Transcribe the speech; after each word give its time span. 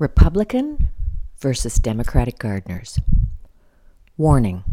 Republican 0.00 0.88
versus 1.38 1.76
Democratic 1.76 2.36
gardeners. 2.36 2.98
Warning 4.16 4.64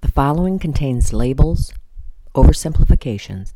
The 0.00 0.10
following 0.10 0.58
contains 0.58 1.12
labels, 1.12 1.74
oversimplifications, 2.34 3.52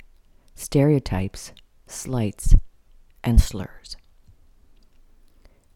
stereotypes, 0.54 1.52
slights, 1.86 2.56
and 3.24 3.40
slurs. 3.40 3.96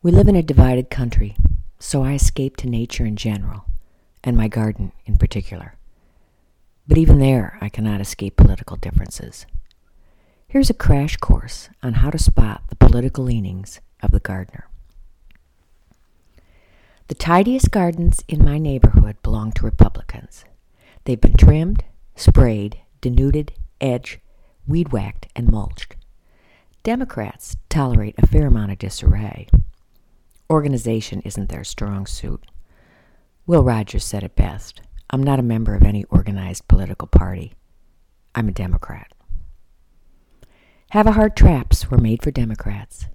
We 0.02 0.12
live 0.12 0.28
in 0.28 0.36
a 0.36 0.42
divided 0.42 0.90
country, 0.90 1.34
so 1.78 2.04
I 2.04 2.12
escape 2.12 2.58
to 2.58 2.68
nature 2.68 3.06
in 3.06 3.16
general, 3.16 3.64
and 4.22 4.36
my 4.36 4.48
garden 4.48 4.92
in 5.06 5.16
particular. 5.16 5.76
But 6.86 6.98
even 6.98 7.20
there, 7.20 7.56
I 7.62 7.70
cannot 7.70 8.02
escape 8.02 8.36
political 8.36 8.76
differences. 8.76 9.46
Here's 10.46 10.68
a 10.68 10.74
crash 10.74 11.16
course 11.16 11.70
on 11.82 11.94
how 11.94 12.10
to 12.10 12.18
spot 12.18 12.64
the 12.68 12.76
political 12.76 13.24
leanings 13.24 13.80
of 14.02 14.10
the 14.10 14.20
gardener. 14.20 14.69
The 17.10 17.16
tidiest 17.16 17.72
gardens 17.72 18.22
in 18.28 18.44
my 18.44 18.56
neighborhood 18.58 19.20
belong 19.24 19.50
to 19.54 19.64
Republicans. 19.64 20.44
They've 21.02 21.20
been 21.20 21.36
trimmed, 21.36 21.82
sprayed, 22.14 22.78
denuded, 23.00 23.52
edged, 23.80 24.20
weed 24.68 24.92
whacked, 24.92 25.26
and 25.34 25.50
mulched. 25.50 25.96
Democrats 26.84 27.56
tolerate 27.68 28.14
a 28.16 28.28
fair 28.28 28.46
amount 28.46 28.70
of 28.70 28.78
disarray. 28.78 29.48
Organization 30.48 31.20
isn't 31.22 31.48
their 31.48 31.64
strong 31.64 32.06
suit. 32.06 32.48
Will 33.44 33.64
Rogers 33.64 34.04
said 34.04 34.22
it 34.22 34.36
best 34.36 34.80
I'm 35.10 35.24
not 35.24 35.40
a 35.40 35.42
member 35.42 35.74
of 35.74 35.82
any 35.82 36.04
organized 36.10 36.68
political 36.68 37.08
party. 37.08 37.54
I'm 38.36 38.46
a 38.46 38.52
Democrat. 38.52 39.12
Havahart 40.92 41.34
traps 41.34 41.90
were 41.90 41.98
made 41.98 42.22
for 42.22 42.30
Democrats. 42.30 43.08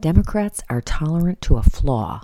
Democrats 0.00 0.62
are 0.70 0.80
tolerant 0.80 1.42
to 1.42 1.58
a 1.58 1.62
flaw 1.62 2.22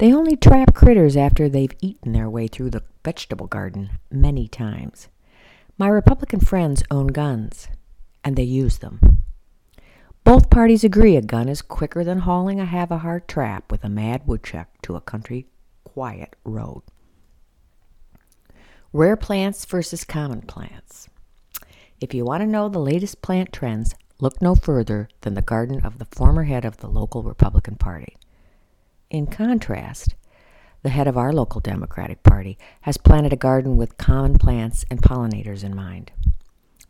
they 0.00 0.14
only 0.14 0.34
trap 0.34 0.74
critters 0.74 1.14
after 1.14 1.46
they've 1.46 1.76
eaten 1.82 2.12
their 2.12 2.30
way 2.30 2.48
through 2.48 2.70
the 2.70 2.82
vegetable 3.04 3.46
garden 3.46 3.90
many 4.10 4.48
times. 4.48 5.08
My 5.76 5.88
Republican 5.88 6.40
friends 6.40 6.82
own 6.90 7.08
guns, 7.08 7.68
and 8.24 8.34
they 8.34 8.42
use 8.42 8.78
them. 8.78 9.18
Both 10.24 10.48
parties 10.48 10.84
agree 10.84 11.16
a 11.16 11.22
gun 11.22 11.50
is 11.50 11.60
quicker 11.60 12.02
than 12.02 12.20
hauling 12.20 12.58
a 12.58 12.64
Havahart 12.64 13.26
trap 13.26 13.70
with 13.70 13.84
a 13.84 13.90
mad 13.90 14.22
woodchuck 14.24 14.68
to 14.84 14.96
a 14.96 15.02
country 15.02 15.48
quiet 15.84 16.34
road. 16.44 16.80
Rare 18.94 19.18
plants 19.18 19.66
versus 19.66 20.04
common 20.04 20.40
plants. 20.40 21.10
If 22.00 22.14
you 22.14 22.24
want 22.24 22.40
to 22.40 22.46
know 22.46 22.70
the 22.70 22.78
latest 22.78 23.20
plant 23.20 23.52
trends, 23.52 23.94
look 24.18 24.40
no 24.40 24.54
further 24.54 25.10
than 25.20 25.34
the 25.34 25.42
garden 25.42 25.82
of 25.82 25.98
the 25.98 26.06
former 26.06 26.44
head 26.44 26.64
of 26.64 26.78
the 26.78 26.88
local 26.88 27.22
Republican 27.22 27.74
Party. 27.74 28.16
In 29.10 29.26
contrast, 29.26 30.14
the 30.84 30.88
head 30.88 31.08
of 31.08 31.18
our 31.18 31.32
local 31.32 31.60
Democratic 31.60 32.22
Party 32.22 32.56
has 32.82 32.96
planted 32.96 33.32
a 33.32 33.36
garden 33.36 33.76
with 33.76 33.98
common 33.98 34.38
plants 34.38 34.84
and 34.88 35.02
pollinators 35.02 35.64
in 35.64 35.74
mind. 35.74 36.12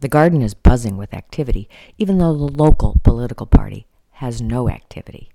The 0.01 0.09
garden 0.09 0.43
is 0.43 0.53
buzzing 0.53 0.99
with 0.99 1.15
activity, 1.15 1.67
even 1.97 2.19
though 2.19 2.37
the 2.37 2.63
local 2.63 3.01
political 3.03 3.47
party 3.47 3.87
has 4.13 4.43
no 4.43 4.69
activity. 4.69 5.31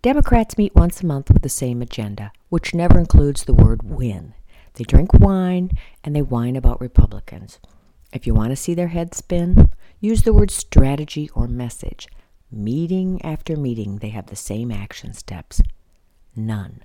Democrats 0.00 0.56
meet 0.56 0.74
once 0.74 1.02
a 1.02 1.06
month 1.06 1.30
with 1.30 1.42
the 1.42 1.50
same 1.50 1.82
agenda, 1.82 2.32
which 2.48 2.74
never 2.74 2.98
includes 2.98 3.44
the 3.44 3.52
word 3.52 3.82
win. 3.82 4.32
They 4.74 4.84
drink 4.84 5.12
wine 5.12 5.72
and 6.02 6.16
they 6.16 6.22
whine 6.22 6.56
about 6.56 6.80
Republicans. 6.80 7.58
If 8.14 8.26
you 8.26 8.32
want 8.32 8.50
to 8.50 8.56
see 8.56 8.72
their 8.72 8.88
heads 8.88 9.18
spin, 9.18 9.68
use 10.00 10.22
the 10.22 10.32
word 10.32 10.50
strategy 10.50 11.28
or 11.34 11.46
message. 11.46 12.08
Meeting 12.50 13.20
after 13.22 13.56
meeting, 13.56 13.98
they 13.98 14.10
have 14.10 14.26
the 14.26 14.36
same 14.36 14.70
action 14.70 15.12
steps. 15.12 15.60
None. 16.34 16.82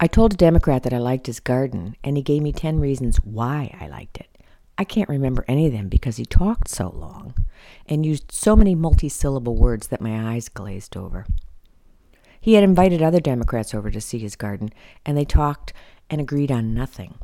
I 0.00 0.08
told 0.08 0.34
a 0.34 0.36
Democrat 0.36 0.82
that 0.82 0.92
I 0.92 0.98
liked 0.98 1.26
his 1.26 1.38
garden, 1.38 1.94
and 2.02 2.16
he 2.16 2.22
gave 2.22 2.42
me 2.42 2.52
10 2.52 2.80
reasons 2.80 3.18
why 3.18 3.76
I 3.80 3.86
liked 3.86 4.18
it. 4.18 4.28
I 4.76 4.84
can't 4.84 5.08
remember 5.08 5.44
any 5.46 5.66
of 5.66 5.72
them 5.72 5.88
because 5.88 6.16
he 6.16 6.24
talked 6.24 6.68
so 6.68 6.88
long 6.88 7.34
and 7.86 8.04
used 8.04 8.32
so 8.32 8.56
many 8.56 8.74
multisyllable 8.74 9.54
words 9.54 9.88
that 9.88 10.00
my 10.00 10.32
eyes 10.32 10.48
glazed 10.48 10.96
over. 10.96 11.26
He 12.40 12.54
had 12.54 12.64
invited 12.64 13.00
other 13.00 13.20
Democrats 13.20 13.72
over 13.72 13.92
to 13.92 14.00
see 14.00 14.18
his 14.18 14.34
garden, 14.34 14.70
and 15.06 15.16
they 15.16 15.24
talked 15.24 15.72
and 16.10 16.20
agreed 16.20 16.50
on 16.50 16.74
nothing. 16.74 17.14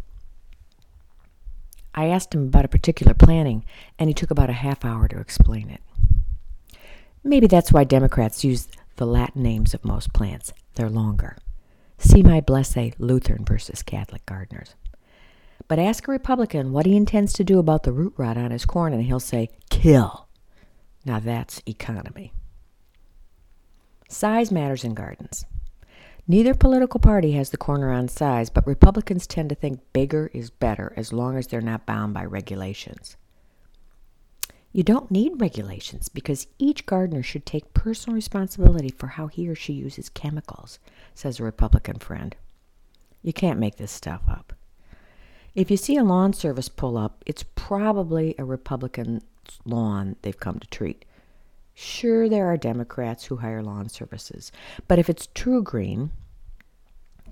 I 1.93 2.07
asked 2.07 2.33
him 2.33 2.45
about 2.45 2.65
a 2.65 2.69
particular 2.69 3.15
planting, 3.15 3.65
and 3.99 4.09
he 4.09 4.15
took 4.15 4.31
about 4.31 4.51
a 4.51 4.53
half 4.53 4.85
hour 4.85 5.09
to 5.09 5.19
explain 5.19 5.71
it. 5.71 5.81
Maybe 7.25 7.47
that's 7.47 7.73
why 7.73 7.85
Democrats 7.85 8.45
use 8.45 8.69
the 8.97 9.07
Latin 9.07 9.43
names 9.43 9.75
of 9.75 9.85
most 9.85 10.13
plants. 10.13 10.53
They're 10.75 10.91
longer. 10.91 11.37
See 11.99 12.23
my 12.23 12.41
Blesse 12.41 12.93
Lutheran 12.99 13.45
versus 13.45 13.83
Catholic 13.83 14.25
gardeners. 14.27 14.75
But 15.67 15.79
ask 15.79 16.07
a 16.09 16.13
Republican 16.13 16.73
what 16.73 16.87
he 16.87 16.97
intends 16.97 17.33
to 17.35 17.45
do 17.45 17.59
about 17.59 17.83
the 17.83 17.93
root 17.93 18.15
rot 18.17 18.37
on 18.37 18.53
his 18.53 18.65
corn, 18.65 18.93
and 18.93 19.03
he'll 19.03 19.21
say, 19.21 19.51
kill. 19.69 20.29
Now 21.05 21.19
that's 21.21 21.63
economy. 21.67 22.33
Size 24.09 24.51
matters 24.51 24.85
in 24.85 24.95
gardens. 24.95 25.45
Neither 26.27 26.55
political 26.55 27.01
party 27.01 27.33
has 27.33 27.51
the 27.51 27.57
corner 27.57 27.91
on 27.91 28.09
size, 28.09 28.51
but 28.51 28.67
Republicans 28.67 29.27
tend 29.27 29.49
to 29.49 29.55
think 29.55 29.81
bigger 29.93 30.31
is 30.33 30.51
better 30.51 30.93
as 30.97 31.13
long 31.13 31.37
as 31.37 31.47
they're 31.47 31.61
not 31.61 31.87
bound 31.87 32.15
by 32.15 32.25
regulations. 32.25 33.17
You 34.79 34.85
don't 34.85 35.11
need 35.11 35.41
regulations 35.41 36.09
because 36.09 36.47
each 36.57 36.87
gardener 36.87 37.21
should 37.25 37.45
take 37.45 37.75
personal 37.75 38.15
responsibility 38.15 38.91
for 38.91 39.09
how 39.09 39.27
he 39.27 39.49
or 39.49 39.57
she 39.57 39.73
uses 39.73 40.09
chemicals, 40.09 40.79
says 41.17 41.41
a 41.41 41.43
Republican 41.43 41.99
friend. 41.99 42.37
You 43.21 43.33
can't 43.33 43.59
make 43.59 43.75
this 43.75 43.91
stuff 43.91 44.21
up. 44.29 44.53
If 45.57 45.69
you 45.69 45.77
see 45.77 45.97
a 45.97 46.05
lawn 46.05 46.33
service 46.33 46.69
pull 46.69 46.97
up, 46.97 47.25
it's 47.27 47.43
probably 47.57 48.37
a 48.39 48.45
Republican 48.45 49.23
lawn 49.65 50.15
they've 50.23 50.39
come 50.39 50.61
to 50.61 50.69
treat. 50.69 51.05
Sure, 51.75 52.29
there 52.29 52.47
are 52.47 52.57
Democrats 52.57 53.25
who 53.25 53.39
hire 53.39 53.65
lawn 53.65 53.89
services, 53.89 54.53
but 54.87 55.01
if 55.01 55.11
it's 55.11 55.27
TruGreen, 55.27 56.11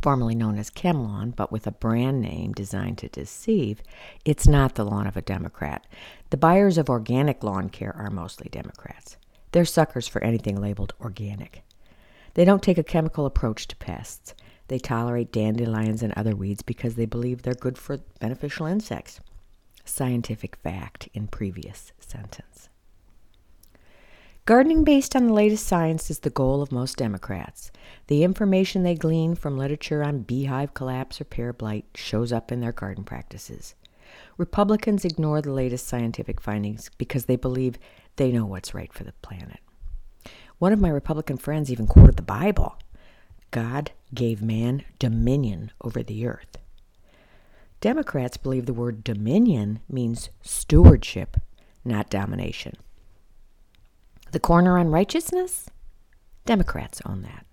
formerly 0.03 0.35
known 0.35 0.59
as 0.59 0.71
ChemLawn, 0.71 1.35
but 1.35 1.53
with 1.53 1.67
a 1.67 1.73
brand 1.73 2.21
name 2.21 2.53
designed 2.53 2.99
to 2.99 3.09
deceive, 3.09 3.83
it's 4.25 4.47
not 4.47 4.75
the 4.75 4.85
lawn 4.85 5.07
of 5.07 5.17
a 5.17 5.23
Democrat. 5.23 5.87
The 6.31 6.37
buyers 6.37 6.79
of 6.79 6.89
organic 6.91 7.43
lawn 7.43 7.69
care 7.69 7.95
are 7.97 8.11
mostly 8.11 8.49
Democrats. 8.51 9.17
They're 9.53 9.65
suckers 9.65 10.09
for 10.09 10.23
anything 10.23 10.61
labeled 10.61 10.95
organic. 11.01 11.63
They 12.35 12.45
don't 12.45 12.63
take 12.63 12.79
a 12.79 12.85
chemical 12.85 13.27
approach 13.27 13.67
to 13.69 13.77
pests. 13.77 14.35
They 14.69 14.79
tolerate 14.79 15.33
dandelions 15.33 16.03
and 16.03 16.13
other 16.15 16.37
weeds 16.37 16.63
because 16.63 16.97
they 16.97 17.07
believe 17.07 17.43
they're 17.43 17.55
good 17.55 17.79
for 17.79 17.99
beneficial 18.21 18.67
insects. 18.67 19.21
Scientific 19.85 20.57
fact 20.57 21.09
in 21.15 21.29
previous 21.29 21.93
sentence. 21.99 22.69
Gardening 24.47 24.85
based 24.85 25.17
on 25.17 25.27
the 25.27 25.33
latest 25.33 25.67
science 25.67 26.09
is 26.09 26.21
the 26.21 26.31
goal 26.31 26.63
of 26.63 26.71
most 26.71 26.99
Democrats. 26.99 27.73
The 28.07 28.23
information 28.23 28.85
they 28.85 28.95
glean 28.95 29.35
from 29.35 29.59
literature 29.59 30.05
on 30.05 30.21
beehive 30.21 30.73
collapse 30.73 31.21
or 31.21 31.25
pear 31.25 31.53
blight 31.53 31.85
shows 31.97 32.33
up 32.33 32.53
in 32.53 32.61
their 32.61 32.71
garden 32.71 33.03
practices. 33.03 33.75
Republicans 34.39 35.05
ignore 35.05 35.43
the 35.43 35.51
latest 35.51 35.89
scientific 35.89 36.41
findings 36.41 36.93
because 36.97 37.25
they 37.25 37.35
believe 37.35 37.77
they 38.15 38.31
know 38.31 38.47
what's 38.47 38.73
right 38.73 38.93
for 38.93 39.03
the 39.03 39.15
planet. 39.15 39.59
One 40.61 40.73
of 40.73 40.81
my 40.81 40.91
Republican 40.91 41.39
friends 41.39 41.69
even 41.73 41.89
quoted 41.89 42.15
the 42.15 42.23
Bible 42.23 42.77
God 43.51 43.91
gave 44.15 44.43
man 44.43 44.85
dominion 45.01 45.73
over 45.81 46.05
the 46.05 46.25
earth. 46.25 46.57
Democrats 47.81 48.37
believe 48.37 48.67
the 48.67 48.73
word 48.73 49.03
dominion 49.03 49.81
means 49.89 50.31
stewardship, 50.41 51.37
not 51.85 52.09
domination. 52.09 52.75
The 54.37 54.41
corner 54.41 54.77
on 54.77 54.91
righteousness? 54.91 55.71
Democrats 56.45 57.01
own 57.07 57.23
that. 57.23 57.47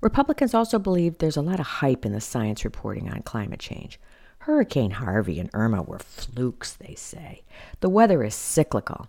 Republicans 0.00 0.54
also 0.54 0.78
believe 0.78 1.18
there's 1.18 1.36
a 1.36 1.42
lot 1.42 1.60
of 1.60 1.66
hype 1.66 2.06
in 2.06 2.12
the 2.12 2.22
science 2.22 2.64
reporting 2.64 3.10
on 3.10 3.20
climate 3.20 3.60
change. 3.60 4.00
Hurricane 4.38 4.92
Harvey 4.92 5.38
and 5.38 5.50
Irma 5.52 5.82
were 5.82 5.98
flukes, 5.98 6.72
they 6.72 6.94
say. 6.94 7.42
The 7.80 7.90
weather 7.90 8.24
is 8.24 8.34
cyclical. 8.34 9.08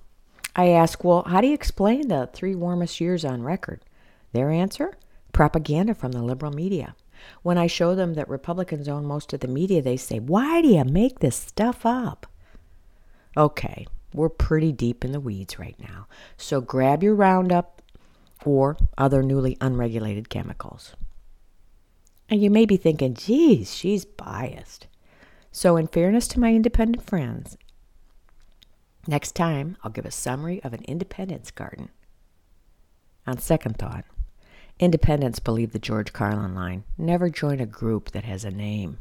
I 0.54 0.68
ask, 0.68 1.02
well, 1.02 1.24
how 1.24 1.40
do 1.40 1.48
you 1.48 1.54
explain 1.54 2.10
the 2.10 2.30
three 2.34 2.56
warmest 2.56 3.00
years 3.00 3.24
on 3.24 3.44
record? 3.44 3.80
Their 4.34 4.52
answer? 4.52 4.98
Propaganda 5.32 5.94
from 5.94 6.12
the 6.12 6.22
liberal 6.22 6.52
media. 6.52 6.94
When 7.42 7.58
I 7.58 7.68
show 7.68 7.96
them 7.96 8.16
that 8.16 8.28
Republicans 8.28 8.90
own 8.90 9.06
most 9.06 9.32
of 9.32 9.40
the 9.40 9.48
media, 9.48 9.82
they 9.82 9.96
say, 9.96 10.20
why 10.20 10.62
do 10.62 10.68
you 10.68 10.84
make 10.84 11.20
this 11.20 11.38
stuff 11.38 11.86
up? 11.86 12.28
Okay, 13.38 13.88
we're 14.16 14.30
pretty 14.30 14.72
deep 14.72 15.04
in 15.04 15.12
the 15.12 15.20
weeds 15.20 15.60
right 15.60 15.76
now. 15.80 16.08
So 16.38 16.62
grab 16.62 17.04
your 17.04 17.16
Roundup 17.16 17.82
or 18.46 18.78
other 18.98 19.22
newly 19.24 19.58
unregulated 19.60 20.30
chemicals. 20.30 20.96
And 22.30 22.42
you 22.42 22.50
may 22.50 22.66
be 22.66 22.78
thinking, 22.78 23.14
geez, 23.14 23.74
she's 23.74 24.06
biased. 24.06 24.88
So, 25.52 25.78
in 25.78 25.88
fairness 25.88 26.28
to 26.30 26.40
my 26.40 26.54
independent 26.54 27.06
friends, 27.06 27.58
next 29.08 29.36
time 29.36 29.78
I'll 29.84 29.92
give 29.92 30.06
a 30.06 30.12
summary 30.12 30.62
of 30.64 30.74
an 30.74 30.84
independence 30.84 31.52
garden. 31.52 31.90
On 33.28 33.38
second 33.38 33.78
thought, 33.78 34.06
independents 34.80 35.40
believe 35.40 35.72
the 35.72 35.80
George 35.80 36.14
Carlin 36.14 36.56
line 36.56 36.84
never 36.98 37.30
join 37.30 37.60
a 37.60 37.66
group 37.66 38.12
that 38.12 38.24
has 38.24 38.44
a 38.44 38.52
name. 38.52 38.98